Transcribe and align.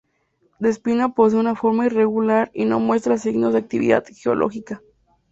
Despina 0.57 1.09
posee 1.13 1.37
una 1.39 1.53
forma 1.53 1.85
irregular 1.85 2.49
y 2.55 2.65
no 2.65 2.79
muestra 2.79 3.19
signos 3.19 3.53
de 3.53 3.59
actividad 3.59 4.03
geológica. 4.11 4.81